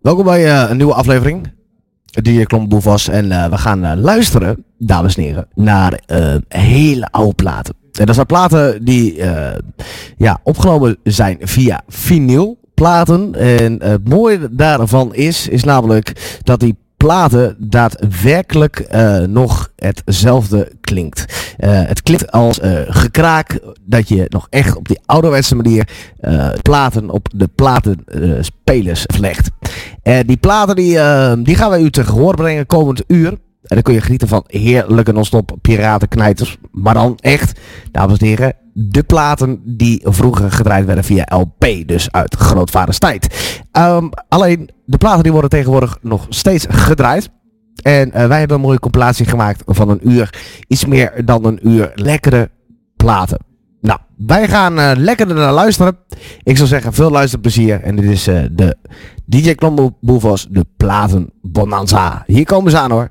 [0.00, 1.52] Welkom bij eh, een nieuwe aflevering.
[2.04, 7.08] DJ Klomboe was en eh, we gaan eh, luisteren, dames en heren, naar eh, hele
[7.10, 7.74] oude platen.
[7.92, 9.58] En dat zijn platen die eh,
[10.16, 13.34] ja, opgenomen zijn via vinylplaten.
[13.34, 21.52] En het mooie daarvan is, is namelijk dat die platen daadwerkelijk eh, nog hetzelfde klinkt.
[21.56, 25.88] Eh, het klinkt als eh, gekraak dat je nog echt op die ouderwetse manier
[26.20, 29.50] eh, platen op de platenspelers legt.
[30.02, 33.28] En die platen die, eh, die gaan wij u te gehoor brengen komend uur.
[33.28, 36.56] En dan kun je genieten van heerlijke non-stop piratenknijters.
[36.70, 41.66] Maar dan echt, dames en heren, de platen die vroeger gedraaid werden via LP.
[41.86, 43.56] Dus uit grootvaders tijd.
[43.72, 47.28] Ehm, alleen, de platen die worden tegenwoordig nog steeds gedraaid.
[47.82, 50.34] En eh, wij hebben een mooie compilatie gemaakt van een uur.
[50.66, 52.50] Iets meer dan een uur lekkere
[52.96, 53.47] platen.
[53.80, 55.96] Nou, wij gaan eh, lekker naar luisteren.
[56.42, 57.80] Ik zou zeggen, veel luisterplezier.
[57.82, 58.76] En dit is eh, de
[59.26, 62.22] DJ Klombo Boevos, de Platen Bonanza.
[62.26, 63.10] Hier komen ze aan hoor.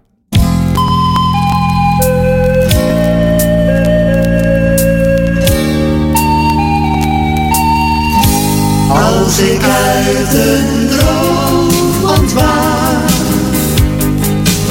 [8.90, 11.70] Als ik uit een droom
[12.09, 13.09] ontwaak,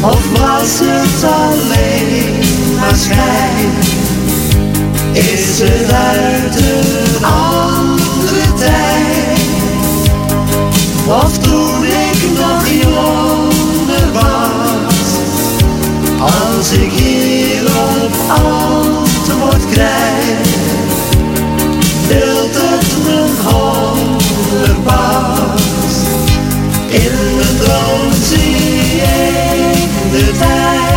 [0.00, 2.34] Of was het alleen
[2.80, 3.72] maar schijn?
[5.12, 9.04] Is het uit een andere tijd?
[11.06, 14.94] Of toen ik nog jonger was
[16.20, 20.53] Als ik hierop antwoord krijg
[26.94, 30.93] In mijn droom zie ik de tijd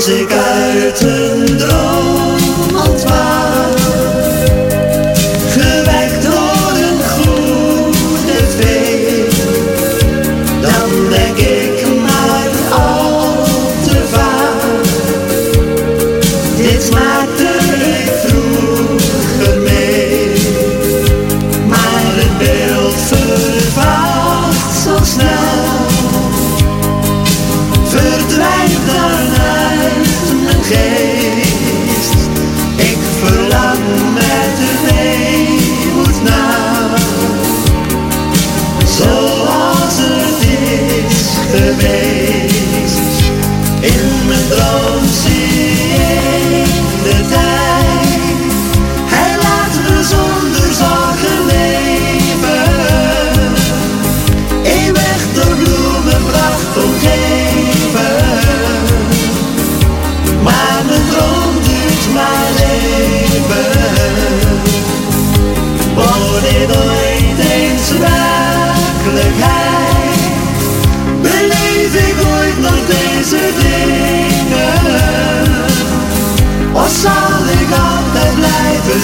[0.00, 0.28] Als ik
[1.58, 2.09] droom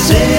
[0.08, 0.35] blijven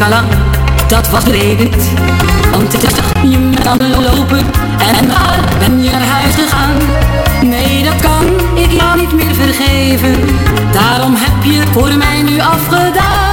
[0.00, 0.50] ik
[0.88, 1.88] dat was berekend.
[2.50, 4.38] Want het is toch je met anderen lopen
[4.78, 6.76] en daar ben je naar huis gegaan.
[7.42, 8.24] Nee, dat kan
[8.54, 10.14] ik jou niet meer vergeven.
[10.72, 13.29] Daarom heb je voor mij nu afgedaan.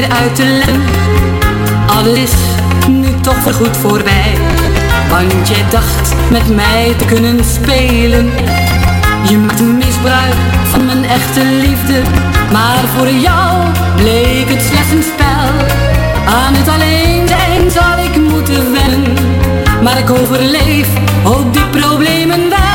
[0.00, 0.60] weer uit de.
[1.86, 2.32] Alles
[2.88, 4.34] nu toch weer goed voorbij.
[5.10, 8.30] Want jij dacht met mij te kunnen spelen.
[9.28, 10.34] Je maakte misbruik
[10.70, 12.02] van mijn echte liefde.
[12.52, 13.64] Maar voor jou
[13.96, 15.48] bleek het slechts een spel.
[16.34, 19.14] Aan het alleen zijn zal ik moeten wennen.
[19.82, 20.88] Maar ik overleef
[21.24, 22.69] ook die problemen wel.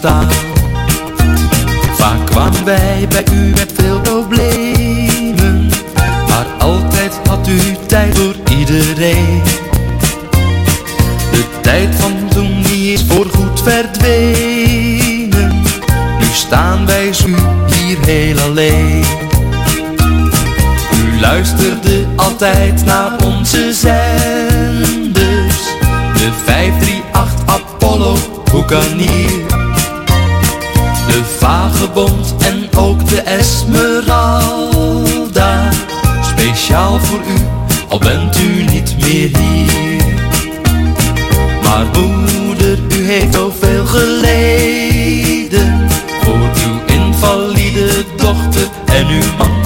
[0.00, 0.32] Vaak
[2.24, 5.70] kwamen wij bij u met veel problemen,
[6.28, 9.42] maar altijd had u tijd voor iedereen.
[11.30, 15.62] De tijd van toen die is voorgoed verdwenen.
[16.18, 17.26] Nu staan wij zo
[17.66, 19.04] hier heel alleen.
[20.94, 25.56] U luisterde altijd naar onze zenders.
[26.14, 28.16] De 538 Apollo
[28.50, 29.67] Hoekanier.
[31.48, 35.68] Vagebond en ook de Esmeralda.
[36.22, 37.46] Speciaal voor u,
[37.88, 40.04] al bent u niet meer hier.
[41.62, 41.86] Maar
[42.46, 45.88] moeder, u heeft zoveel geleden
[46.22, 49.64] Voor uw invalide dochter en uw man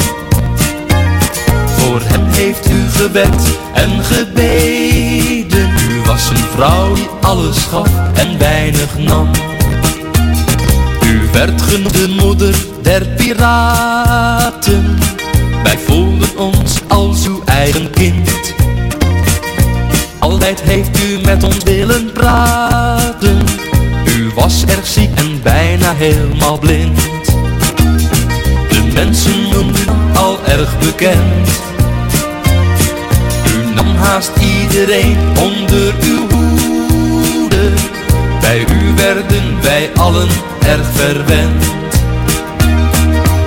[1.67, 8.39] Voor hem heeft u gebed en gebeden U was een vrouw die alles gaf en
[8.39, 9.31] weinig nam
[11.35, 14.99] Genoemd de moeder der piraten.
[15.63, 18.31] Wij voelden ons als uw eigen kind.
[20.19, 23.39] Altijd heeft u met ons willen praten.
[24.05, 27.01] U was erg ziek en bijna helemaal blind.
[28.69, 31.49] De mensen noemden u al erg bekend.
[33.47, 37.71] U nam haast iedereen onder uw hoede.
[38.41, 40.29] Bij u werden wij allen
[40.67, 41.65] erg verwend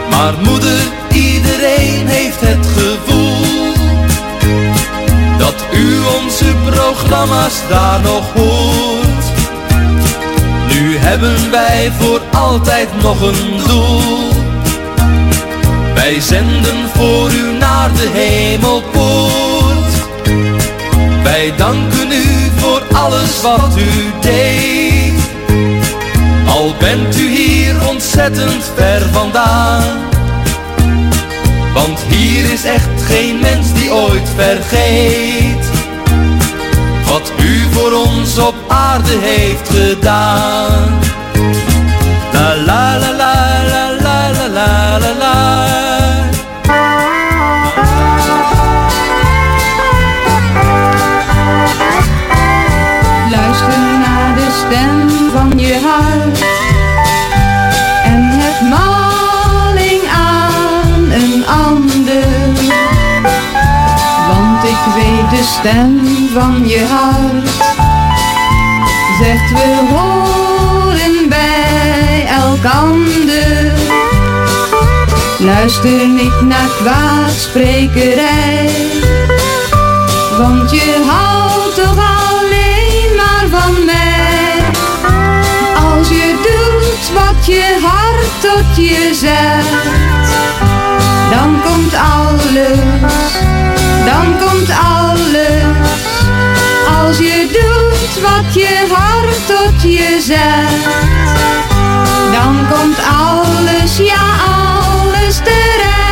[0.09, 0.79] Maar moeder,
[1.11, 3.45] iedereen heeft het gevoel
[5.37, 9.25] dat u onze programma's daar nog hoort.
[10.69, 14.29] Nu hebben wij voor altijd nog een doel.
[15.93, 19.93] Wij zenden voor u naar de hemelpoort.
[21.23, 25.04] Wij danken u voor alles wat u deed.
[26.55, 30.13] Al bent u hier ontzettend ver vandaan.
[31.75, 35.69] Want hier is echt geen mens die ooit vergeet
[37.07, 40.99] Wat u voor ons op aarde heeft gedaan
[42.33, 43.54] La la la la
[65.35, 65.99] de stem
[66.33, 67.49] van je hart.
[69.21, 73.73] Zegt we horen bij elkander
[75.37, 78.69] Luister niet naar kwaadsprekerij.
[80.37, 84.63] Want je houdt toch alleen maar van mij.
[85.83, 89.83] Als je doet wat je hart tot je zegt
[91.31, 93.44] Dan komt alles,
[94.05, 95.63] dan komt alles
[97.03, 100.83] Als je doet wat je hart tot je zegt
[102.31, 106.05] Dan komt alles, ja alles terecht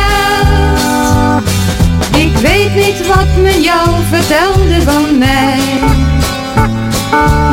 [2.16, 5.58] ik weet niet wat men jou vertelde van mij.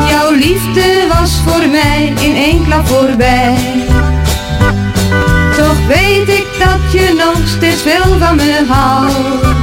[0.08, 3.56] Jouw liefde was voor mij in één klap voorbij.
[5.56, 9.61] Toch weet ik dat je nog steeds veel van me houdt.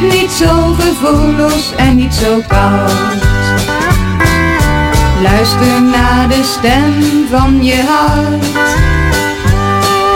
[0.00, 2.92] Niet zo gevoelloos en niet zo koud.
[5.22, 6.92] Luister naar de stem
[7.30, 8.44] van je hart.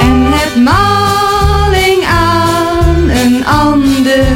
[0.00, 4.26] En het maling aan een ander.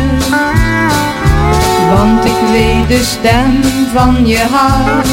[1.94, 3.60] Want ik weet de stem
[3.94, 5.08] van je hart.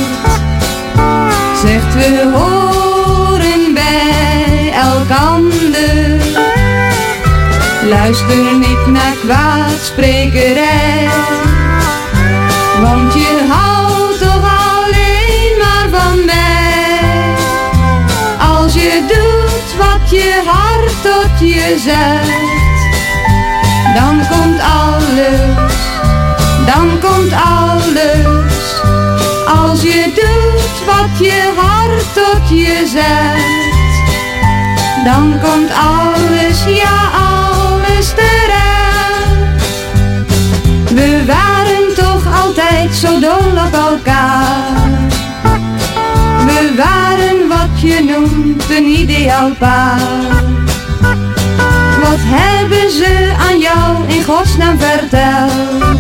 [1.64, 5.51] Zegt we horen bij elkander.
[7.92, 11.10] Luister niet naar kwaadsprekerij.
[12.82, 14.44] Want je houdt toch
[14.76, 17.36] alleen maar van mij.
[18.50, 22.82] Als je doet wat je hart tot je zegt,
[23.96, 25.76] dan komt alles,
[26.66, 28.82] dan komt alles.
[29.60, 33.60] Als je doet wat je hart tot je zegt,
[35.04, 37.11] dan komt alles, ja
[42.94, 45.10] zo dol op elkaar.
[46.46, 50.44] We waren wat je noemt een ideaal paar.
[52.02, 56.00] Wat hebben ze aan jou in godsnaam verteld?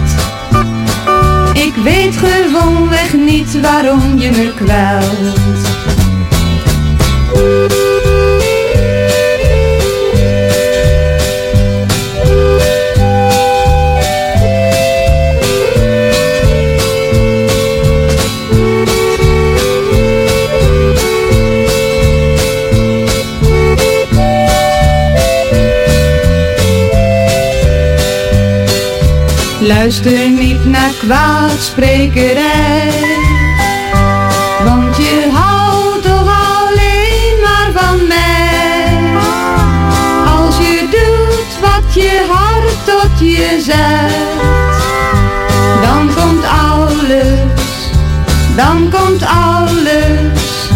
[1.54, 5.61] Ik weet gewoonweg niet waarom je me kwelt.
[29.92, 32.92] Luister niet naar kwaadsprekerij,
[34.64, 36.28] want je houdt toch
[36.60, 39.00] alleen maar van mij.
[40.38, 44.82] Als je doet wat je hart tot je zegt,
[45.82, 47.90] dan komt alles,
[48.56, 50.70] dan komt alles.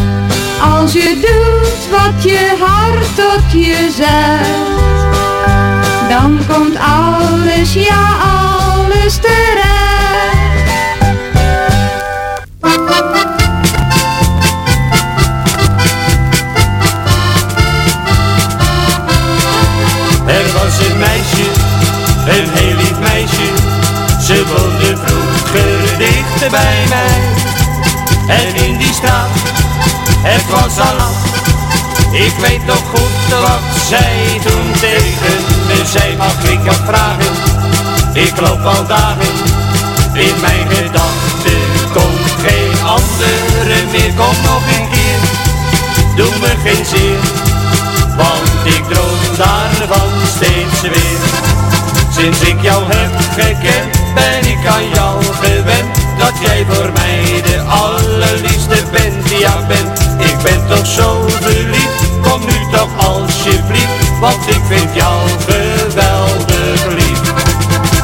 [0.74, 4.74] Als je doet wat je hart tot je zegt,
[6.10, 8.35] dan komt alles, ja alles
[26.50, 27.22] bij mij.
[28.28, 29.30] En in die straat,
[30.22, 31.24] het was al laat.
[32.12, 36.16] Ik weet nog goed wat zij toen tegen me zei.
[36.18, 37.65] Mag ik wat vragen?
[38.16, 39.34] Ik loop al dagen
[40.14, 41.62] in mijn gedachten.
[41.94, 45.20] Komt geen andere meer, kom nog een keer.
[46.16, 47.44] Doe me geen zeer
[48.18, 51.20] want ik droom daarvan steeds weer.
[52.10, 55.96] Sinds ik jou heb gekend, ben ik aan jou gewend.
[56.18, 60.00] Dat jij voor mij de allerliefste bent, ja bent.
[60.20, 64.20] Ik ben toch zo verliefd, kom nu toch alsjeblieft.
[64.20, 66.35] Want ik vind jou geweldig.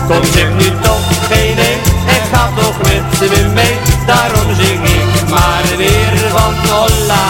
[0.07, 1.75] Kom zeg nu toch geen nee
[2.07, 3.75] en ga toch met me mee.
[4.05, 7.25] Daarom zing ik maar weer van Holla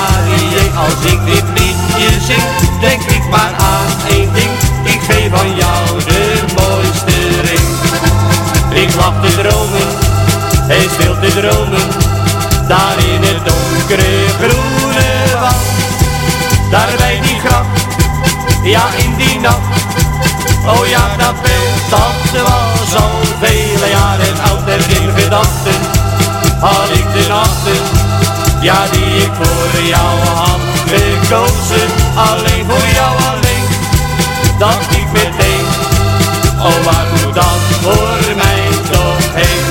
[0.75, 2.47] Als ik dit liedje zing,
[2.79, 4.51] denk ik maar aan één ding.
[4.83, 7.69] Ik geef van jou de mooiste ring.
[8.73, 9.87] Ik lag te dromen,
[10.67, 11.87] en stil te dromen.
[12.67, 15.69] Daar in het donkere groene woud.
[16.71, 17.65] Daar bij die graf,
[18.63, 19.71] ja in die nacht.
[20.65, 22.47] Oh ja, dat beeld, dat
[22.79, 26.01] was al vele jaren oud en in gedachten
[26.59, 27.81] had ik de nachten,
[28.61, 33.65] ja die ik voor jou had gekozen, alleen voor jou alleen,
[34.59, 35.65] dacht ik meteen,
[36.59, 39.65] oh waar moet dat voor mij toch heen?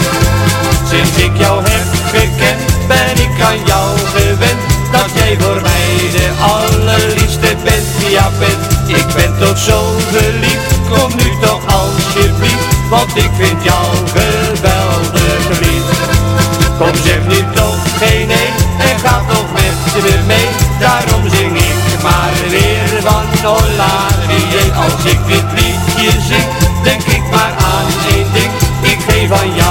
[0.89, 4.61] Sinds ik jou heb gekend, ben ik aan jou gewend,
[4.93, 10.50] dat jij voor mij de allerliefste bent, ja bent, ik ben toch zo verliefd,
[13.15, 15.89] ik vind jou geweldig lief.
[16.79, 20.49] Kom zeg nu toch geen nee en ga toch met me mee.
[20.81, 24.73] Daarom zing ik maar weer van Olarie.
[24.85, 26.49] Als ik dit liedje zing,
[26.83, 28.53] denk ik maar aan één ding.
[28.83, 29.70] Ik geef van jou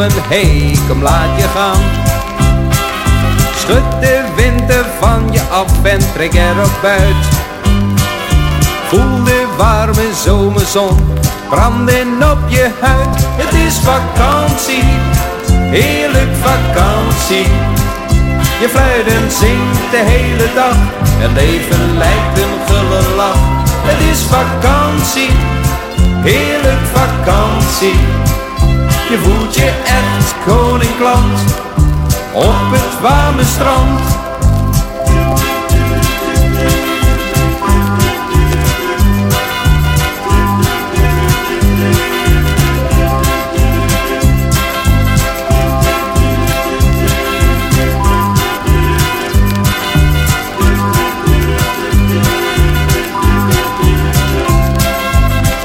[0.00, 1.82] golven, hey, kom laat je gaan.
[3.56, 7.24] Schud de winter van je af en trek erop uit.
[8.88, 10.98] Voel de warme zomerzon
[11.48, 13.26] branden op je huid.
[13.40, 14.84] Het is vakantie,
[15.46, 17.46] heerlijk vakantie.
[18.60, 20.76] Je fluit en zingt de hele dag,
[21.22, 23.42] het leven lijkt een gulle lach.
[23.82, 25.30] Het is vakantie,
[26.22, 28.29] heerlijk vakantie.
[29.10, 31.40] Je voelt je echt koninkland
[32.32, 34.00] op het warme strand.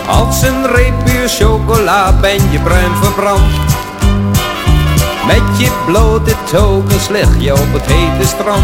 [0.08, 0.66] Als een
[1.28, 3.54] chocola ben je bruin verbrand.
[5.26, 8.64] Met je blote tokens lig je op het hete strand.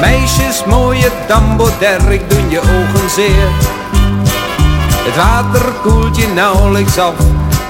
[0.00, 3.48] Meisjes, mooie damboderk doen je ogen zeer.
[5.04, 7.14] Het water koelt je nauwelijks af,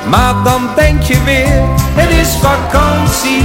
[0.08, 1.62] maar dan denk je weer,
[1.94, 3.42] het is vakantie,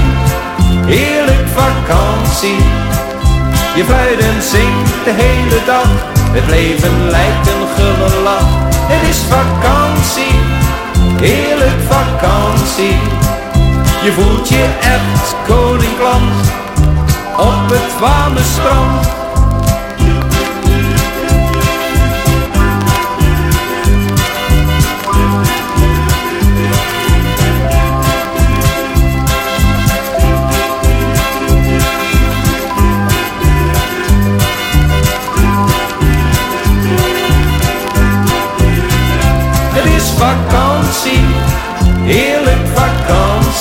[0.85, 2.57] heerlijk vakantie.
[3.75, 5.87] Je fluit en zingt de hele dag,
[6.31, 8.64] het leven lijkt een gulle lach.
[8.87, 10.39] Het is vakantie,
[11.21, 12.97] heerlijk vakantie.
[14.03, 16.51] Je voelt je echt koninkland
[17.37, 19.24] op het warme strand.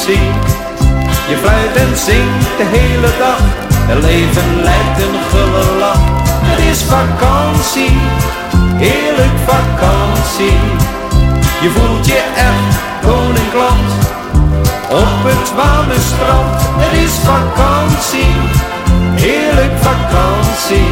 [0.07, 3.41] Je fluit en zingt de hele dag,
[3.91, 6.05] het leven lijkt een gulle lach.
[6.51, 7.97] Het is vakantie,
[8.85, 10.59] heerlijk vakantie.
[11.65, 12.75] Je voelt je echt
[13.09, 13.91] koninkland
[15.05, 16.57] op het warme strand.
[16.85, 18.33] Het is vakantie,
[19.25, 20.91] heerlijk vakantie.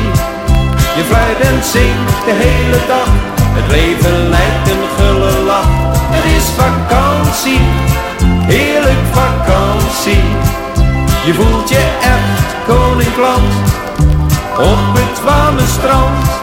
[0.97, 3.11] Je fluit en zingt de hele dag,
[3.59, 5.73] het leven lijkt een gulle lach.
[6.15, 7.61] Het is vakantie,
[8.45, 10.25] heerlijk vakantie.
[11.27, 13.53] Je voelt je echt koninkland
[14.59, 16.41] op het warme strand.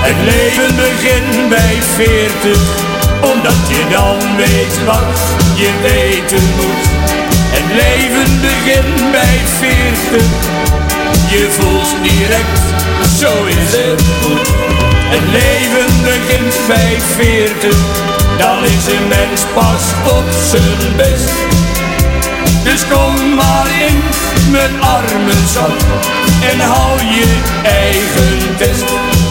[0.00, 2.87] Het leven begint bij veertig,
[3.20, 5.18] omdat je dan weet wat
[5.54, 6.86] je weten moet.
[7.56, 10.28] Het leven begint bij veertig,
[11.30, 12.60] je voelt direct,
[13.18, 14.48] zo is het goed.
[15.14, 17.78] Het leven begint bij veertig,
[18.38, 21.30] dan is een mens pas op zijn best.
[22.64, 24.02] Dus kom maar in
[24.50, 25.84] mijn armen zat
[26.50, 29.27] en hou je eigen test.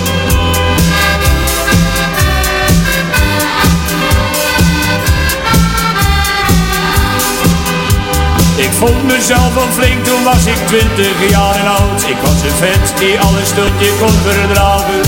[8.78, 12.02] Vond mezelf al flink, toen was ik twintig jaar oud.
[12.14, 15.04] Ik was een vet die alles tot je kon verdragen.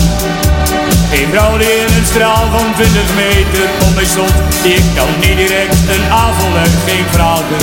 [1.17, 4.35] Een vrouw die in een straal van 20 meter om mij stond,
[4.77, 7.61] ik dan niet direct een avond uit ging vragen.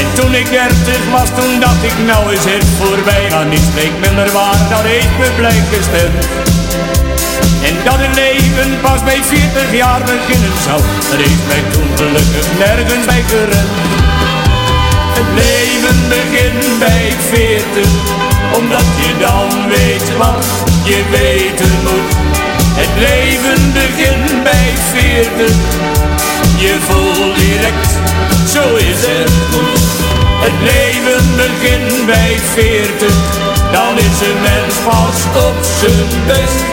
[0.00, 3.24] En toen ik dertig was, toen dacht ik nou is het voorbij.
[3.30, 6.22] Maar niets spreekt minder waar, dat heeft me blij gestemd.
[7.68, 12.46] En dat het leven pas bij 40 jaar beginnen zou, dat heeft mij toen gelukkig
[12.58, 13.22] nergens bij.
[15.34, 17.86] Leven begint bij 40,
[18.56, 20.46] omdat je dan weet wat
[20.84, 22.12] je weten moet.
[22.80, 25.56] Het leven begint bij 40,
[26.56, 27.90] je voelt direct,
[28.52, 29.78] zo is het goed.
[30.40, 33.12] Het leven begint bij 40,
[33.72, 36.64] dan is een mens pas op zijn best.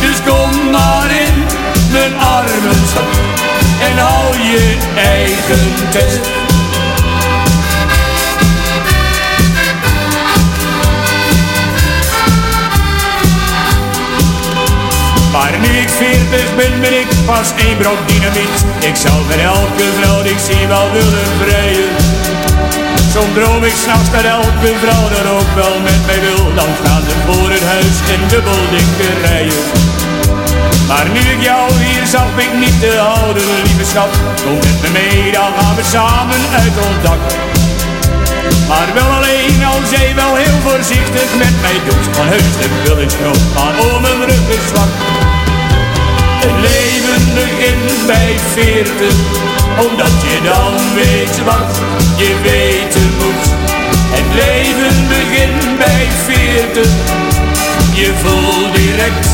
[0.00, 1.44] Dus kom maar in
[1.92, 2.82] mijn armen
[3.82, 6.51] en hou je eigen test.
[16.02, 18.58] Veertig ben, ben ik pas één brok dynamiet.
[18.90, 21.90] Ik zou voor elke vrouw die ik zie wel willen vrijen.
[23.12, 26.44] Soms droom ik s'nachts dat elke vrouw dan ook wel met mij wil.
[26.60, 29.64] Dan staan ze voor het huis in dubbel dikke rijen.
[30.88, 34.12] Maar nu ik jou hier zag, ik niet te houden, lieve schat.
[34.44, 37.22] Kom met me mee, dan gaan we samen uit ons dak.
[38.70, 42.06] Maar wel alleen als jij wel heel voorzichtig met mij doet.
[42.16, 44.92] Van heus, ik wil groot, maar om mijn rug is zwak.
[46.44, 49.14] Het leven begint bij veertig,
[49.86, 51.72] omdat je dan weet wat
[52.16, 53.44] je weten moet.
[54.16, 56.92] Het leven begint bij veertig,
[57.94, 59.28] je voelt direct,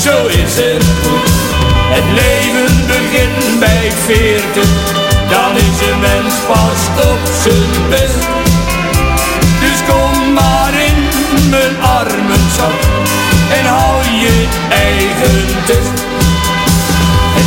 [0.00, 1.30] zo is het goed.
[1.96, 4.70] Het leven begint bij veertig,
[5.28, 8.26] dan is een mens pas op zijn best.
[9.60, 10.98] Dus kom maar in
[11.50, 12.82] mijn armen, schat,
[13.58, 16.23] en hou je eigen test.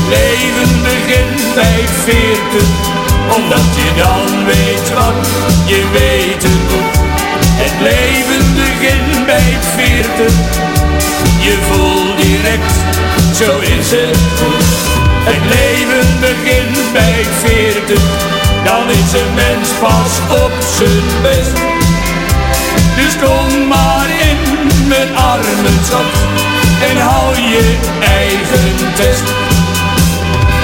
[0.09, 2.69] Leven begint bij veertig,
[3.35, 5.27] omdat je dan weet wat
[5.65, 6.95] je weten moet.
[7.63, 10.33] Het leven begint bij veertig,
[11.39, 12.73] je voelt direct,
[13.35, 14.65] zo is het goed.
[15.29, 18.03] Het leven begint bij veertig,
[18.63, 21.57] dan is een mens pas op zijn best.
[22.95, 26.11] Dus kom maar in mijn armen, schat,
[26.89, 29.23] en hou je eigen test.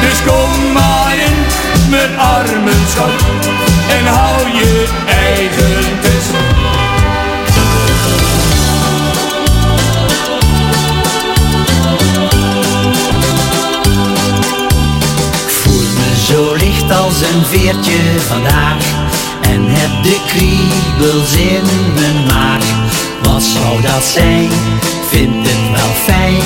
[0.02, 1.36] Dus kom maar in
[1.90, 3.10] mijn armen, schat,
[3.98, 6.32] en hou je eigen test.
[15.46, 18.78] Ik voel me zo licht als een veertje vandaag
[19.42, 22.64] En heb de kriebels in mijn maag
[23.22, 24.50] Wat zou dat zijn?
[25.10, 26.44] Vind het wel fijn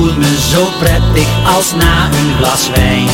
[0.00, 3.08] Voel me zo prettig als na een glas wijn.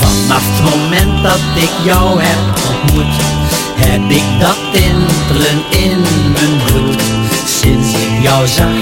[0.00, 2.38] Vanaf het moment dat ik jou heb
[2.70, 3.14] ontmoet
[3.76, 6.00] Heb ik dat tintelen in
[6.32, 7.02] mijn bloed.
[7.60, 8.78] Sinds ik jou zag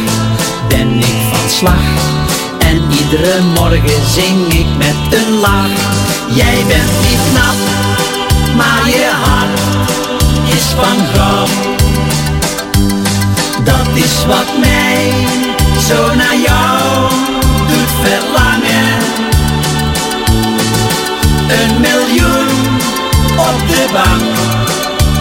[0.69, 1.87] ben ik van slag.
[2.59, 5.79] En iedere morgen zing ik met een lach.
[6.29, 7.59] Jij bent niet knap,
[8.57, 9.61] maar je hart
[10.57, 11.51] is van goud
[13.65, 15.13] Dat is wat mij
[15.89, 17.40] zo naar jou
[18.03, 18.99] verlangen
[21.49, 22.49] Een miljoen
[23.37, 24.37] op de bank,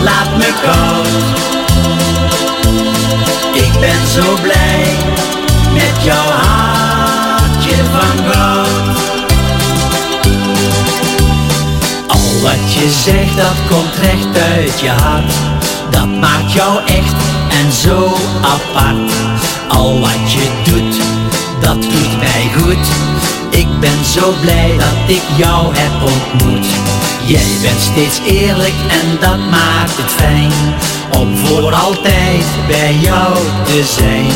[0.04, 1.48] laat me koud
[3.54, 4.98] Ik ben zo blij
[5.74, 8.98] met jouw hartje van goud.
[12.08, 15.34] Al wat je zegt, dat komt recht uit je hart.
[15.90, 17.16] Dat maakt jou echt
[17.50, 19.12] en zo apart.
[19.68, 20.96] Al wat je doet,
[21.62, 22.88] dat doet mij goed.
[23.50, 26.68] Ik ben zo blij dat ik jou heb ontmoet.
[27.30, 30.52] Jij bent steeds eerlijk en dat maakt het fijn
[31.20, 34.32] Om voor altijd bij jou te zijn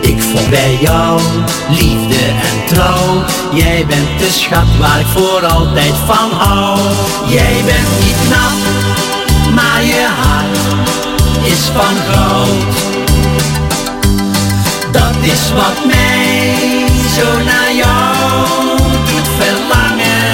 [0.00, 1.20] Ik voel bij jou
[1.68, 6.78] liefde en trouw Jij bent de schat waar ik voor altijd van hou
[7.26, 8.58] Jij bent niet knap,
[9.54, 10.58] maar je hart
[11.42, 12.89] is van goud
[15.22, 20.30] is wat mij zo naar jou doet verlangen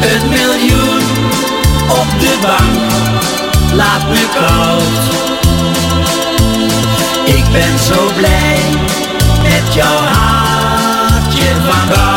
[0.00, 1.02] een miljoen
[1.88, 2.92] op de bank,
[3.72, 5.04] laat me koud.
[7.24, 8.60] Ik ben zo blij
[9.42, 12.15] met jouw hartje van goud.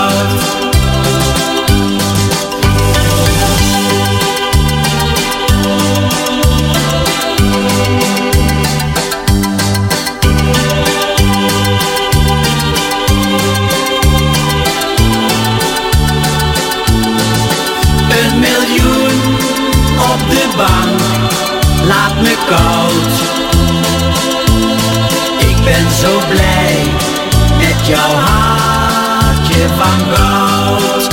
[21.89, 23.15] Laat me koud.
[25.49, 26.78] Ik ben zo blij
[27.58, 31.08] met jouw hartje van goud.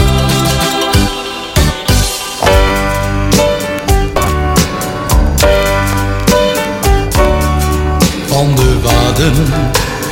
[8.26, 9.46] Van de Wadden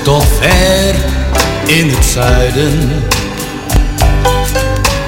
[0.02, 0.94] tot ver
[1.66, 3.02] in het zuiden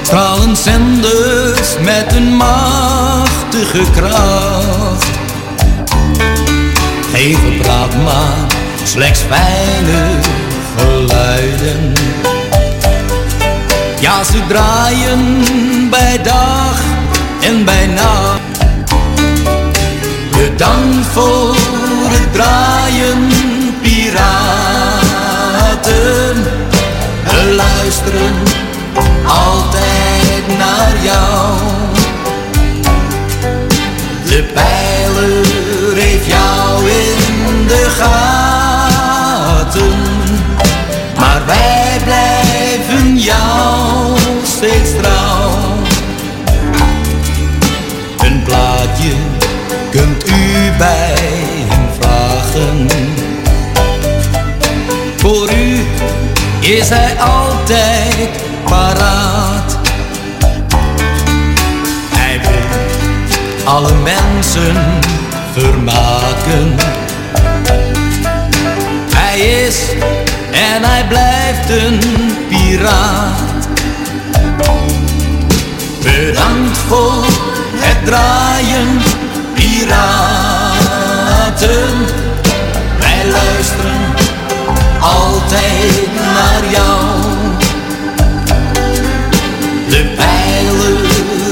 [0.07, 4.76] stralen zenders met een machtige kracht.
[7.27, 8.45] Geven praat maar
[8.83, 10.27] slechts weinig
[10.77, 11.93] geluiden.
[13.99, 15.43] Ja, ze draaien
[15.89, 16.79] bij dag
[17.41, 18.41] en bij nacht.
[20.31, 21.55] Bedankt voor
[22.09, 23.27] het draaien,
[23.81, 24.23] piraten.
[27.23, 28.35] We luisteren
[29.25, 31.57] altijd naar jou.
[34.23, 35.46] De in
[37.67, 39.95] de gaten.
[41.17, 45.49] Maar wij blijven jou steeds trouw.
[48.17, 49.11] Een plaatje
[49.89, 51.15] kunt u bij
[51.67, 52.87] hem vragen.
[55.15, 55.85] Voor u
[56.59, 58.29] is hij altijd
[58.63, 59.77] paraat.
[62.09, 64.75] Hij wil alle mensen
[65.53, 66.75] vermaken.
[69.37, 69.77] Hij is
[70.51, 71.99] en hij blijft een
[72.49, 73.67] piraat.
[76.01, 77.25] Bedankt voor
[77.75, 79.01] het draaien,
[79.53, 79.97] piraten.
[82.99, 84.15] Wij luisteren
[85.01, 87.09] altijd naar jou.
[89.89, 91.05] De pijler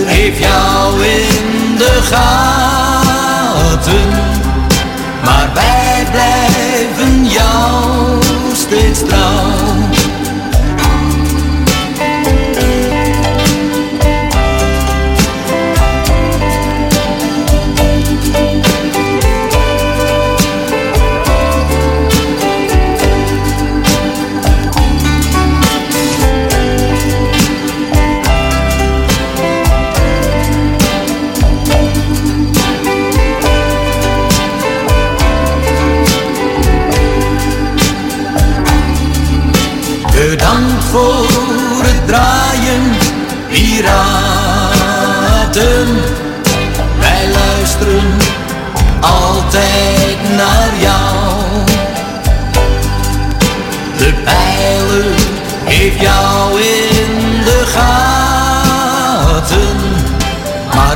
[0.06, 2.85] heeft jou in de gaten,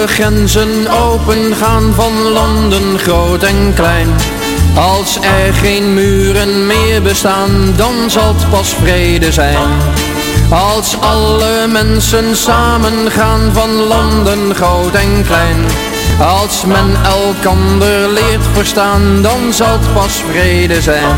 [0.00, 4.08] alle grenzen open gaan van landen groot en klein
[4.74, 9.68] Als er geen muren meer bestaan, dan zal het pas vrede zijn.
[10.50, 15.64] Als alle mensen samen gaan van landen groot en klein.
[16.20, 21.16] Als men elkander leert verstaan, dan zal het pas vrede zijn.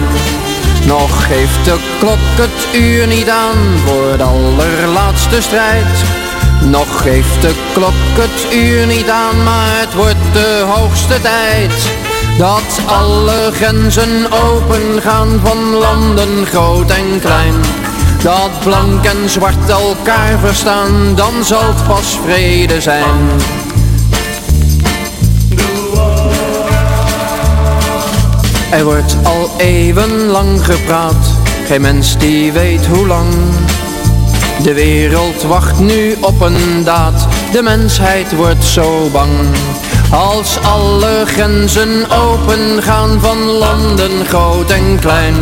[0.86, 6.21] Nog geeft de klok het uur niet aan voor de allerlaatste strijd.
[6.70, 11.90] Nog geeft de klok het uur niet aan, maar het wordt de hoogste tijd.
[12.38, 17.54] Dat alle grenzen open gaan van landen groot en klein.
[18.22, 23.28] Dat blank en zwart elkaar verstaan, dan zal het pas vrede zijn.
[28.70, 31.26] Er wordt al eeuwenlang gepraat,
[31.66, 33.28] geen mens die weet hoe lang.
[34.62, 39.30] De wereld wacht nu op een daad, de mensheid wordt zo bang.
[40.10, 45.34] Als alle grenzen open gaan van landen groot en klein.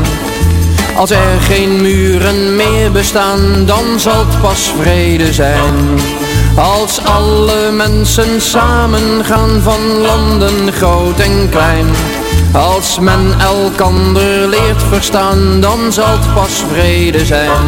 [0.96, 5.74] Als er geen muren meer bestaan, dan zal het pas vrede zijn.
[6.56, 11.86] Als alle mensen samen gaan van landen groot en klein.
[12.52, 17.66] Als men elkander leert verstaan, dan zal het pas vrede zijn.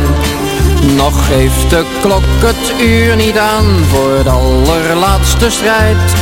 [0.83, 6.15] Nog geeft de klok het uur niet aan voor de allerlaatste strijd.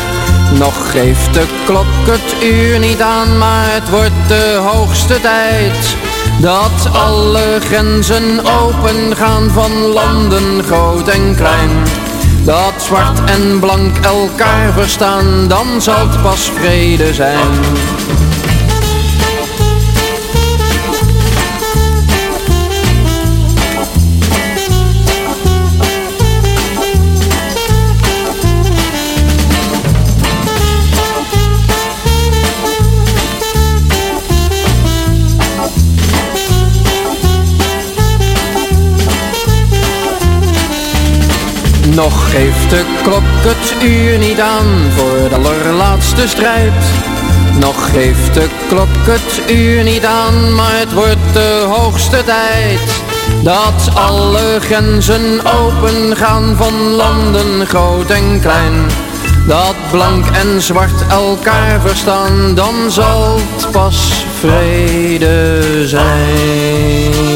[0.58, 5.96] Nog geeft de klok het uur niet aan, maar het wordt de hoogste tijd.
[6.40, 11.70] Dat alle grenzen open gaan van landen groot en klein.
[12.44, 17.48] Dat zwart en blank elkaar verstaan, dan zal het pas vrede zijn.
[41.94, 46.72] Nog geeft de klok het uur niet aan voor de allerlaatste strijd.
[47.58, 53.02] Nog geeft de klok het uur niet aan, maar het wordt de hoogste tijd.
[53.42, 58.86] Dat alle grenzen open gaan van landen groot en klein.
[59.46, 67.29] Dat blank en zwart elkaar verstaan, dan zal het pas vrede zijn.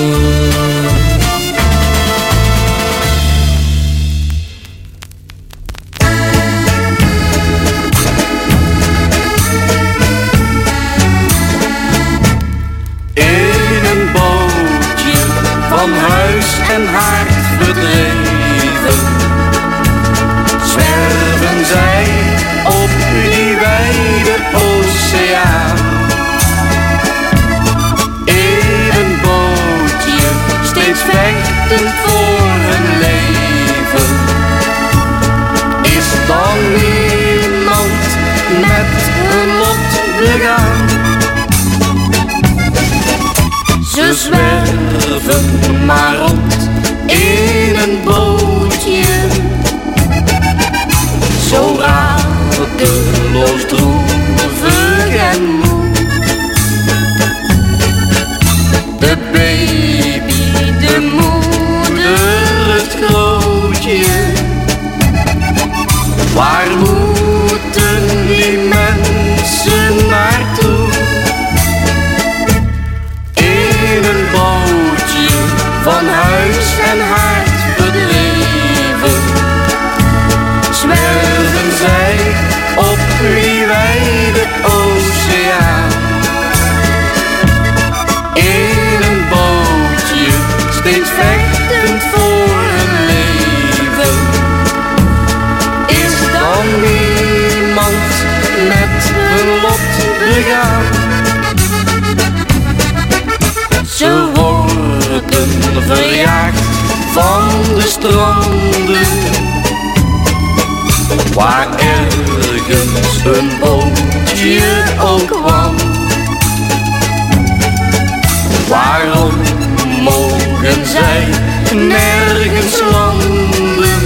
[121.74, 124.02] Nergens landen?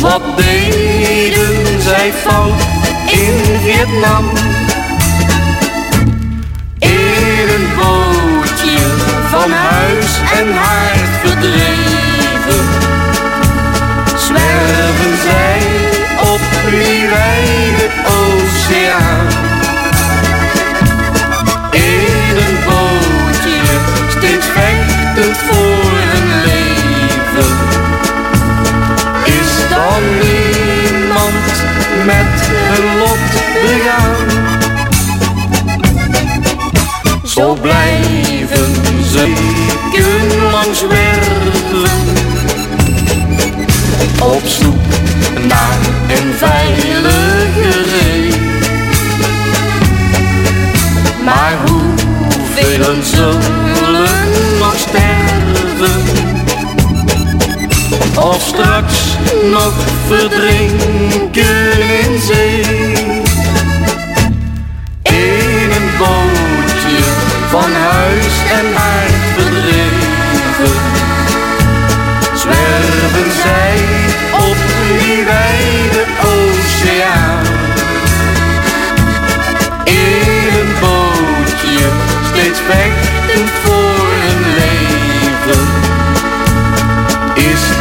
[0.00, 2.60] Wat deden zij fout
[3.06, 4.24] in Vietnam?
[6.78, 8.78] In een bootje
[9.30, 12.68] van huis en haard verdreven
[14.18, 15.62] Zwerven zij
[16.32, 16.40] op
[16.70, 19.29] die wijde oceaan
[32.04, 33.18] met hun lot
[33.62, 34.16] begaan.
[37.24, 38.74] Zo blijven
[39.12, 39.32] ze
[40.52, 41.98] langs werven,
[44.22, 44.74] op zoek
[45.48, 45.78] naar
[46.08, 48.32] een veilige zee.
[51.24, 55.69] Maar hoeveel zullen nog sterven?
[58.20, 59.16] of straks
[59.50, 59.72] nog
[60.06, 63.29] verdrinken in zee.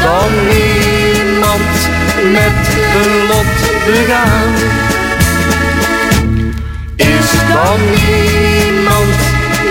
[0.03, 1.89] dan iemand
[2.31, 3.45] met genot
[3.85, 4.53] begaan.
[6.95, 7.79] Is dan
[8.09, 9.15] iemand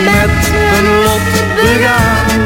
[0.04, 2.37] met een lot begaan.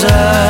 [0.00, 0.47] desire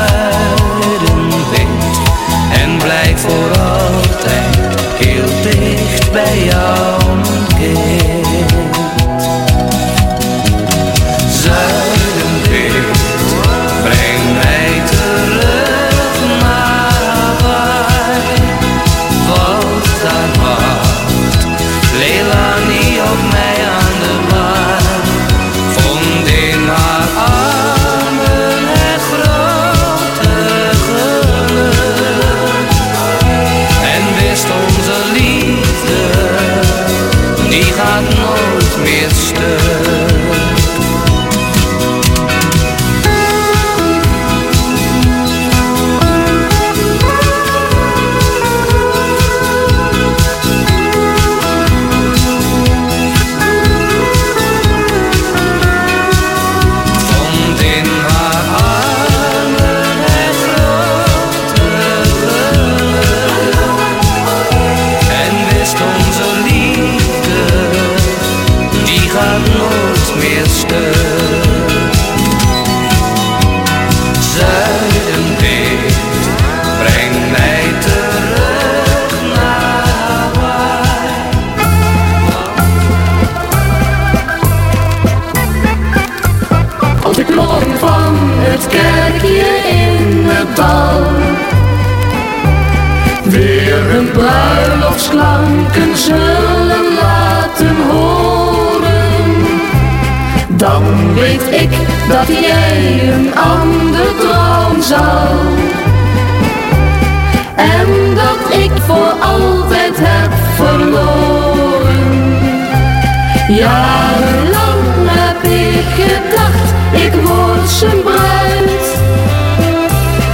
[113.49, 116.73] Jarenlang heb ik gedacht,
[117.05, 118.97] ik word zijn bruid.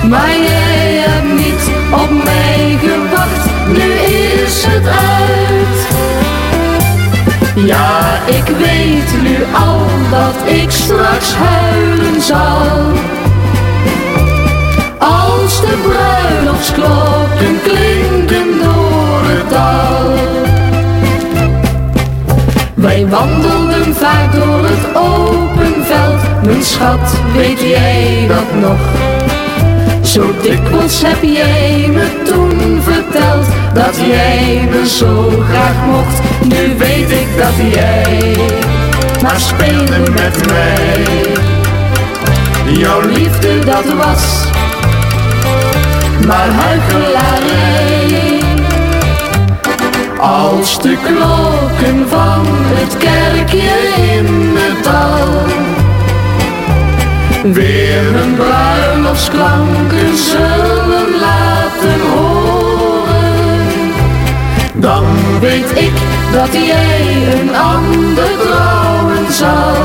[0.09, 5.87] Maar jij hebt niet op mij gewacht, nu is het uit.
[7.67, 12.93] Ja, ik weet nu al dat ik straks huilen zal.
[14.99, 17.24] Als de bruiloftsklok
[22.85, 28.79] Wij wandelden vaak door het open veld, mijn schat, weet jij dat nog?
[30.03, 36.21] Zo dikwijls heb jij me toen verteld dat jij me zo graag mocht.
[36.49, 38.37] Nu weet ik dat jij
[39.23, 41.05] maar speelde met mij.
[42.77, 44.45] Jouw liefde dat was
[46.27, 48.24] maar huichelarij.
[50.25, 53.73] Als de klokken van het kerkje
[54.13, 55.29] in het dal
[57.53, 63.93] weer hun bruiloftsklanken zullen laten horen,
[64.75, 65.05] dan
[65.41, 65.93] weet ik
[66.33, 67.01] dat jij
[67.41, 69.77] een ander trouwen zal.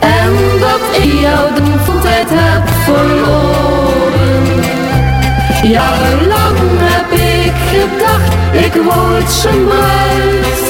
[0.00, 3.60] En dat ik jou de tijd heb verloren.
[5.62, 6.79] Heb
[7.50, 8.32] ik gedacht,
[8.64, 10.60] ik word zijn bruid.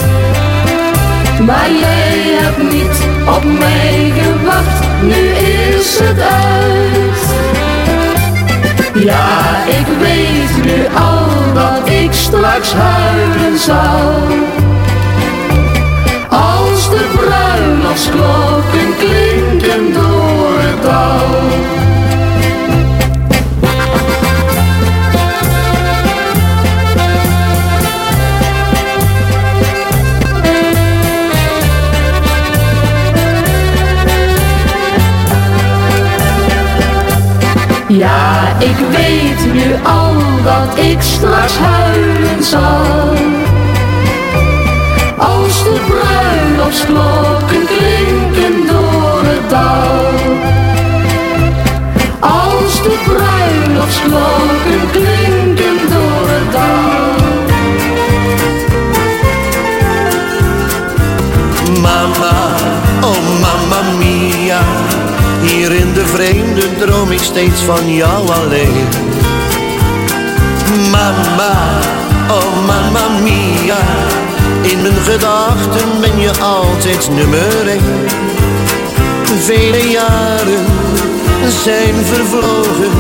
[1.47, 2.97] Maar jij hebt niet
[3.37, 5.22] op mij gewacht, nu
[5.76, 7.20] is het uit.
[9.05, 14.12] Ja, ik weet nu al dat ik straks huilen zal.
[16.28, 21.80] Als de bruiloftsklokken klinken door het dal.
[38.01, 43.14] Ja, ik weet nu al dat ik straks huilen zal.
[45.16, 50.12] Als de bruiloftsklokken klinken door het dal.
[52.20, 55.19] Als de bruiloftsklokken klinken
[65.61, 68.88] hier in de vreemde droom ik steeds van jou alleen.
[70.90, 71.78] Mama,
[72.30, 73.78] oh mama mia,
[74.62, 78.06] in mijn gedachten ben je altijd nummer één.
[79.38, 80.64] Vele jaren
[81.64, 82.92] zijn vervlogen,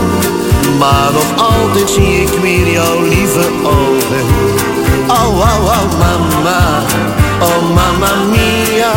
[0.78, 4.26] maar nog altijd zie ik weer jouw lieve ogen.
[5.08, 6.82] Oh, oh, oh, mama,
[7.40, 8.92] oh, mama mia.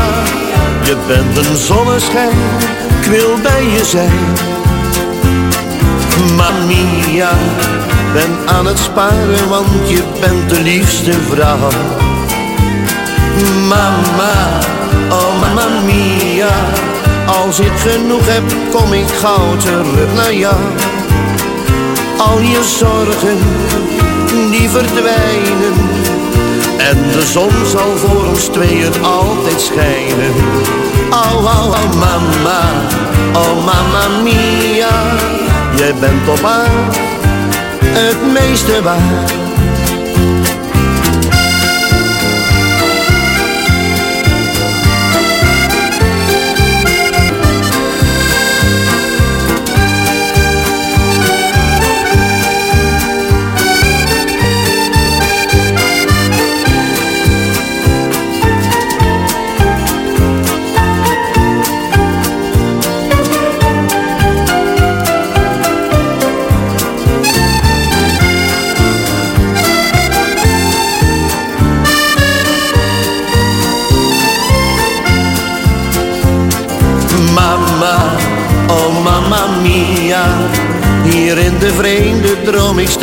[0.83, 2.37] Je bent een zonneschijn,
[3.01, 4.19] ik wil bij je zijn.
[6.35, 7.31] Mamia,
[8.13, 11.69] ben aan het sparen, want je bent de liefste vrouw.
[13.67, 14.59] Mama,
[15.09, 16.55] oh mama mia,
[17.25, 20.61] als ik genoeg heb, kom ik gauw terug naar jou.
[22.17, 23.37] Al je zorgen,
[24.51, 26.12] die verdwijnen.
[26.89, 30.33] En de zon zal voor ons tweeën altijd schijnen.
[31.09, 32.61] Oh, oh, oh, mama,
[33.33, 34.89] oh, mama mia.
[35.75, 37.11] Jij bent op aard
[37.93, 39.33] het meeste waard.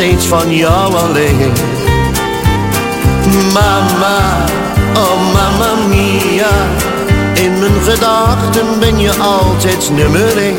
[0.01, 1.51] Steeds van jou alleen.
[3.53, 4.45] Mama,
[4.95, 6.51] oh mama mia,
[7.33, 10.57] in mijn gedachten ben je altijd nummer één.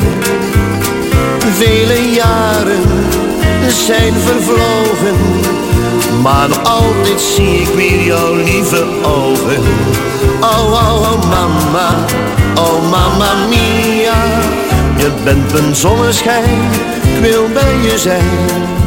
[1.38, 2.82] Vele jaren
[3.68, 5.16] zijn vervlogen,
[6.22, 9.62] maar nog altijd zie ik weer jouw lieve ogen.
[10.40, 11.95] Oh, oh, oh mama,
[12.55, 14.22] oh mama mia,
[14.97, 16.61] je bent mijn zonneschijn,
[17.03, 18.82] ik wil bij je zijn.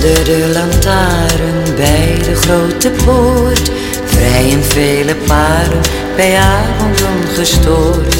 [0.00, 3.70] Onder de lantaarn bij de grote poort.
[4.04, 5.80] Vrijen vele paren
[6.16, 8.14] bij avond ongestoord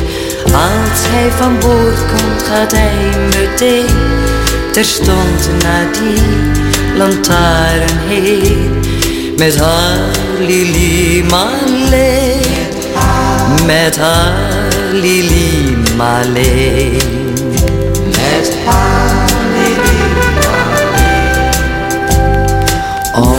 [0.45, 3.97] Als hij van boord komt, gaat hij meteen.
[4.72, 6.22] Terstond naar die
[6.97, 8.85] lantaarn heen.
[9.37, 11.24] Met haar Lili
[13.66, 15.76] met haar Lili
[18.37, 19.00] met haar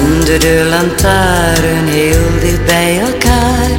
[0.02, 3.70] Onder de lantaarn heel dicht bij elkaar.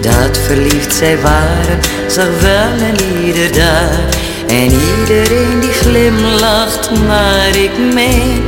[0.00, 4.08] Dat verliefd zij waren, zag wel en ieder daar.
[4.48, 4.70] En
[5.00, 8.42] iedereen die glimlacht, maar ik meen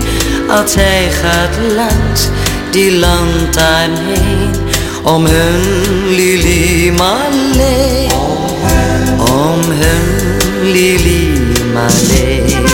[0.48, 2.28] Als hij gaat langs
[2.70, 4.50] die lantaarn heen.
[5.02, 8.12] Om hun Lili Marleen
[9.18, 12.73] Om hun Lili Marleen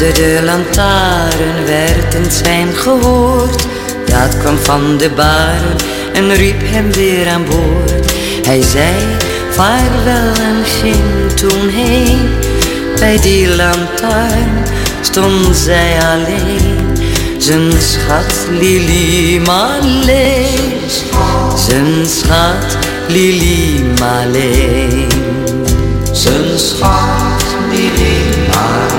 [0.00, 3.66] Onder de lantaarn werd een zwijn gehoord.
[4.04, 5.76] Dat kwam van de baren
[6.12, 8.12] en riep hem weer aan boord.
[8.46, 8.94] Hij zei
[9.50, 12.28] vaarwel en ging toen heen.
[12.98, 14.64] Bij die lantaarn
[15.00, 16.98] stond zij alleen.
[17.38, 20.80] Zijn schat Lili Marleen.
[21.56, 22.76] Zijn schat
[23.08, 25.08] Lili Marleen.
[26.12, 28.89] Zijn schat Lili Marleen.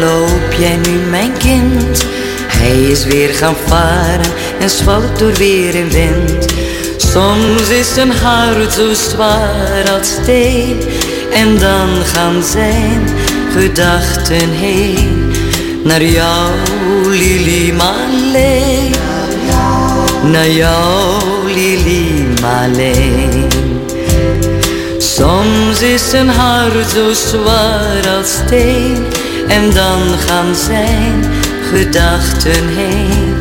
[0.00, 2.04] Loop jij nu mijn kind.
[2.46, 6.46] Hij is weer gaan varen en zwalkt door weer en wind.
[6.96, 10.76] Soms is zijn hart zo zwaar als steen
[11.32, 13.08] En dan gaan zijn
[13.52, 15.32] gedachten heen
[15.84, 16.50] Naar jou
[17.08, 18.92] Lili Marleen.
[20.22, 23.39] Naar jou Lili Marleen
[25.00, 29.06] Soms is een hart zo zwaar als steen
[29.48, 31.24] En dan gaan zijn
[31.72, 33.34] gedachten heen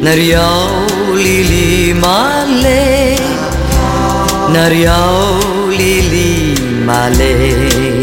[0.00, 0.68] Naar jou
[1.14, 3.18] Lili Marleen.
[4.52, 5.42] Naar jou
[5.76, 6.52] Lili
[6.84, 7.95] Marleen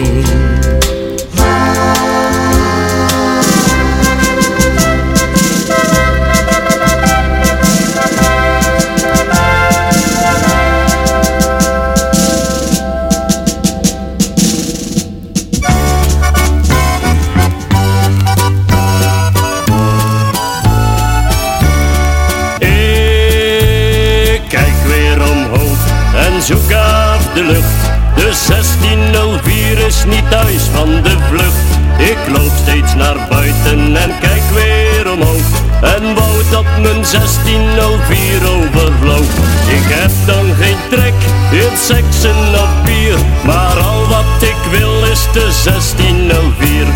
[29.83, 31.69] 1604 is niet thuis van de vlucht.
[31.97, 35.47] Ik loop steeds naar buiten en kijk weer omhoog.
[35.81, 39.29] En wou dat mijn 1604 overvloog.
[39.77, 41.13] Ik heb dan geen trek
[41.51, 43.17] in seksen of bier.
[43.45, 46.87] Maar al wat ik wil is de 1604.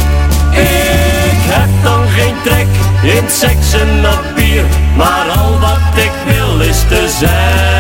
[0.52, 2.68] Ik heb dan geen trek
[3.04, 4.66] in seksen of bier.
[4.98, 7.77] Maar al wat ik wil is de 1604.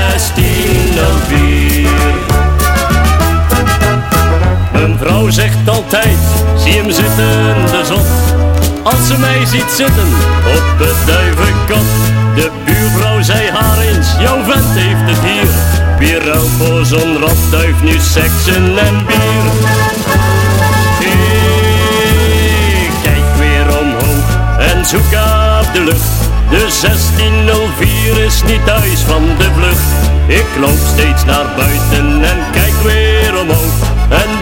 [5.32, 6.17] Zegt altijd,
[6.57, 8.05] zie hem zitten, de zon.
[8.84, 10.07] Als ze mij ziet zitten
[10.55, 11.89] op het duivenkot.
[12.36, 15.49] De buurvrouw zei haar eens, jouw vent heeft het hier.
[15.99, 19.45] Wie ruilt voor zo'n rotduif nu seksen en bier?
[22.86, 24.28] Ik kijk weer omhoog
[24.59, 25.11] en zoek
[25.61, 26.17] op de lucht.
[26.49, 29.91] De 1604 is niet thuis van de vlucht.
[30.28, 33.75] Ik loop steeds naar buiten en kijk weer omhoog.
[34.09, 34.41] En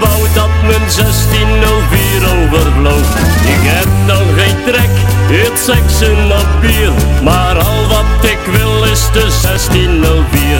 [0.68, 3.09] mijn 1604 overvloog.
[3.55, 4.89] Ik heb dan geen trek,
[5.32, 6.91] het seksen of bier.
[7.24, 10.57] Maar al wat ik wil is de 1604.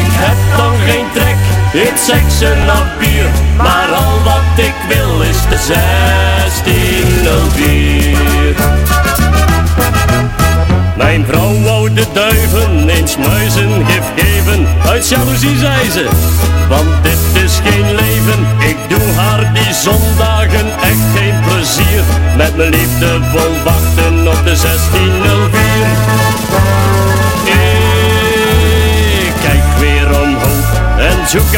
[0.00, 1.36] Ik heb dan geen trek,
[1.82, 3.28] het seksen of bier.
[3.56, 8.54] Maar al wat ik wil is de 1604.
[10.96, 14.40] Mijn vrouw wou de duiven eens muizengif geven
[14.90, 16.06] Uit jaloezie zei ze,
[16.68, 17.89] want dit is geen
[18.70, 22.02] Ik doe haar die zondagen echt geen plezier.
[22.36, 25.60] Met mijn liefde vol wachten op de 1604
[29.26, 30.68] Ik kijk weer omhoog
[30.98, 31.52] en zoek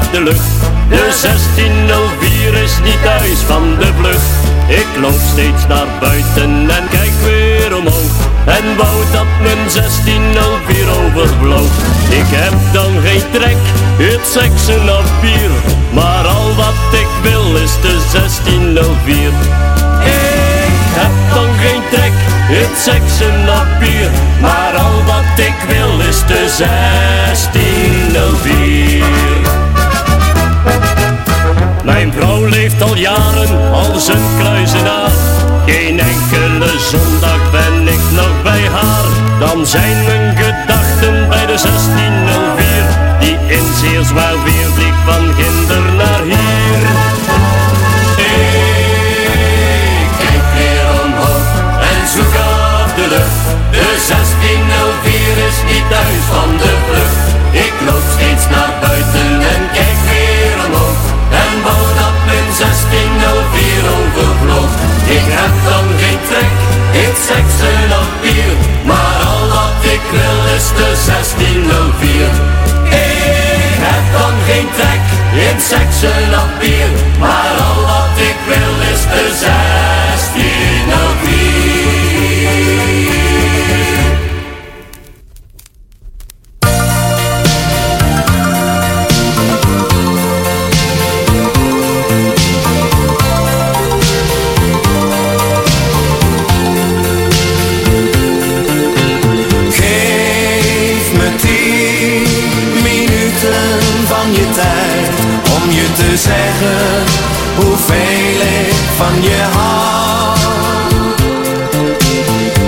[0.00, 0.60] op de lucht.
[0.88, 4.32] De 1604 is niet thuis van de vlucht.
[4.68, 8.35] Ik loop steeds naar buiten en kijk weer omhoog.
[8.46, 11.70] En wou dat mijn 1604 overvloog.
[12.08, 13.56] Ik heb dan geen trek,
[13.96, 15.50] het seksen of bier.
[15.92, 19.32] Maar al wat ik wil is de 1604.
[20.04, 22.12] Ik heb dan geen trek,
[22.56, 24.10] het seksen of bier.
[24.40, 29.04] Maar al wat ik wil is de 1604.
[31.84, 35.10] Mijn vrouw leeft al jaren als een kluizenaar.
[35.66, 39.38] Geen enkele zondag ben ik nog bij haar.
[39.38, 43.18] Dan zijn mijn gedachten bij de 1604.
[43.20, 46.80] Die in zeer zwaar weer vliegt van Ginder naar hier.
[48.16, 51.50] Ik kijk weer omhoog
[51.90, 52.34] en zoek
[52.84, 53.44] op de lucht.
[53.70, 57.05] De 1604 is niet thuis van de vlucht.
[75.36, 77.35] In seksen op bier.
[105.96, 107.04] Te zeggen
[107.56, 110.36] hoeveel ik van je hou.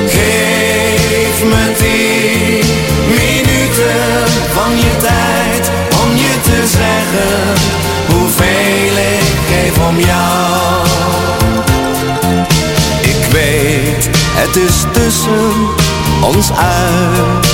[0.07, 2.67] Geef me tien
[3.09, 5.71] minuten van je tijd
[6.03, 7.55] om je te zeggen
[8.09, 10.87] hoeveel ik geef om jou.
[13.01, 15.53] Ik weet, het is tussen
[16.21, 17.47] ons uit.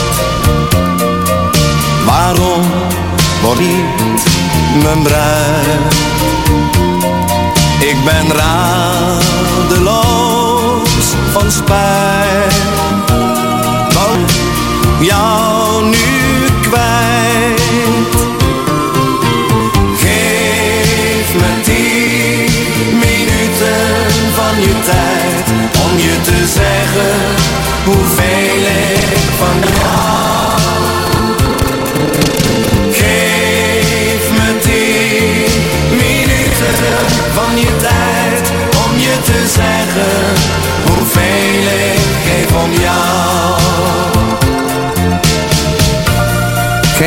[2.06, 2.62] Waarom
[3.58, 4.33] niet
[4.82, 5.94] mijn bruid?
[7.80, 9.94] Ik ben radeloos
[11.32, 12.62] van spijt.
[13.92, 14.32] Want
[15.00, 17.62] jou nu kwijt.
[19.96, 25.44] Geef me tien minuten van je tijd
[25.84, 27.16] om je te zeggen
[27.84, 30.03] hoeveel ik van je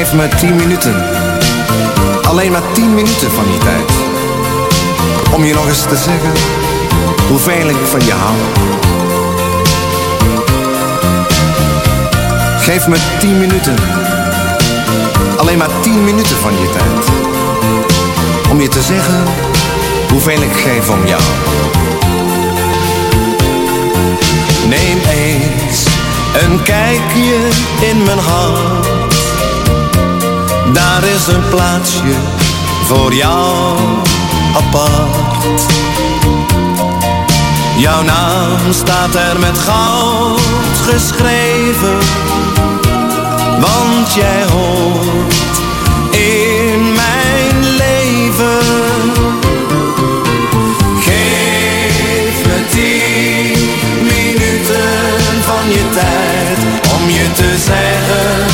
[0.08, 0.96] Geef me tien minuten,
[2.24, 3.92] alleen maar tien minuten van je tijd.
[5.34, 6.32] Om je nog eens te zeggen
[7.28, 8.36] hoeveel ik van je hou.
[12.60, 13.76] Geef me tien minuten.
[15.38, 17.06] Alleen maar tien minuten van je tijd.
[18.52, 19.24] Om je te zeggen
[20.10, 21.22] hoeveel ik geef om jou.
[24.68, 25.84] Neem eens
[26.42, 27.48] een kijkje
[27.90, 28.97] in mijn hart.
[30.78, 32.16] Daar is een plaatsje
[32.84, 33.78] voor jou
[34.56, 35.62] apart.
[37.78, 40.40] Jouw naam staat er met goud
[40.90, 41.98] geschreven,
[43.60, 45.36] want jij hoort
[46.12, 49.12] in mijn leven.
[51.00, 53.70] Geef me tien
[54.04, 56.58] minuten van je tijd
[56.94, 58.47] om je te zeggen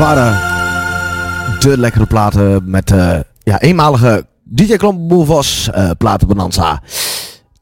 [0.00, 0.38] waren
[1.58, 6.82] de lekkere platen met eh ja, eenmalige DJ Klompenboel was eh platenbonanza.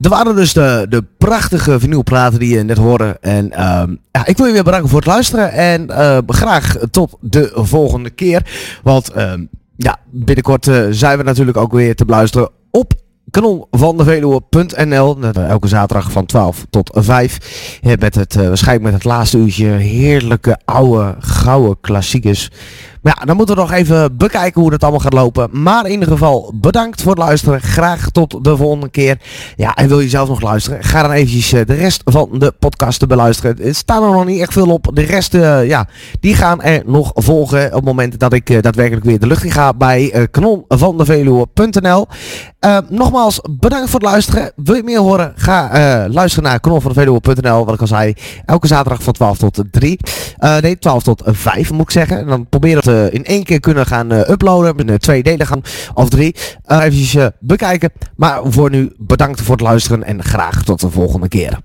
[0.01, 3.16] Er waren dus de, de prachtige vinylplaten die je net hoorde.
[3.20, 5.53] En ehm, ja, ik wil je weer bedanken voor het luisteren.
[5.53, 8.43] En eh, graag tot de volgende keer.
[8.82, 9.45] Want ehm,
[9.76, 12.93] ja, binnenkort eh, zijn we natuurlijk ook weer te beluisteren op
[13.30, 15.18] kanon van de Veluwe.nl.
[15.32, 17.78] Elke zaterdag van 12 tot 5.
[17.82, 22.51] eh, Met het, waarschijnlijk met het laatste uurtje heerlijke oude gouden klassiekers.
[23.09, 25.49] Ja, dan moeten we nog even bekijken hoe het allemaal gaat lopen.
[25.53, 27.61] Maar in ieder geval bedankt voor het luisteren.
[27.61, 29.19] Graag tot de volgende keer.
[29.57, 30.85] Ja, en wil je zelf nog luisteren?
[30.85, 33.65] Ga dan eventjes eh, de rest van de podcast te beluisteren.
[33.65, 34.91] Er staan er nog niet echt veel op.
[34.93, 35.89] De rest, eh, ja,
[36.21, 39.45] die gaan er nog volgen op het moment dat ik eh, daadwerkelijk weer de lucht
[39.45, 42.07] in ga bij eh kanon van de Veluwe.nl.
[42.59, 44.53] Eh, nogmaals, bedankt voor het luisteren.
[44.57, 45.33] Wil je meer horen?
[45.37, 47.65] Ga luisteren naar kanon van de Veluwe.nl.
[47.65, 49.99] Wat ik al zei, elke zaterdag van 12 tot 3.
[50.39, 52.19] Eh, nee, 12 tot 5 moet ik zeggen.
[52.19, 54.77] En dan probeer het in één keer kunnen gaan eh, uploaden.
[54.77, 55.63] Met een twee delen gaan
[55.95, 56.35] of drie.
[56.67, 57.91] Even bekijken.
[58.17, 61.57] Maar voor nu bedankt voor het luisteren en graag tot de volgende keer.